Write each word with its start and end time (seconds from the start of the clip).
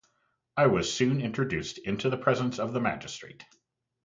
I 0.57 0.65
was 0.65 0.91
soon 0.91 1.21
introduced 1.21 1.77
into 1.77 2.09
the 2.09 2.17
presence 2.17 2.57
of 2.57 2.73
the 2.73 2.79
magistrate. 2.81 3.45